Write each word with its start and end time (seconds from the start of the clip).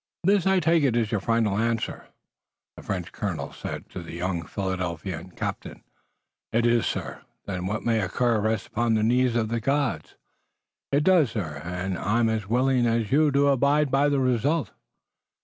"This, 0.23 0.47
I 0.47 0.59
take 0.59 0.81
it, 0.83 0.95
is 0.95 1.11
your 1.11 1.21
final 1.21 1.59
answer," 1.59 2.07
the 2.75 2.81
French 2.81 3.11
Colonel 3.11 3.53
said 3.53 3.87
to 3.91 4.01
the 4.01 4.13
young 4.15 4.43
Philadelphia 4.47 5.29
captain. 5.35 5.83
"It 6.51 6.65
is, 6.65 6.87
sir." 6.87 7.21
"Then 7.45 7.67
what 7.67 7.83
may 7.85 7.99
occur 8.01 8.39
rests 8.41 8.65
upon 8.65 8.95
the 8.95 9.03
knees 9.03 9.35
of 9.35 9.49
the 9.49 9.59
gods." 9.61 10.15
"It 10.91 11.03
does, 11.03 11.29
sir, 11.29 11.61
and 11.63 11.99
I'm 11.99 12.29
as 12.29 12.47
willing 12.49 12.87
as 12.87 13.11
you 13.11 13.29
to 13.33 13.49
abide 13.49 13.91
by 13.91 14.09
the 14.09 14.19
result." 14.19 14.71